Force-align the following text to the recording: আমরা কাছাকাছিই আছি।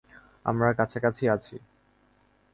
আমরা 0.45 0.67
কাছাকাছিই 0.73 1.29
আছি। 1.29 1.55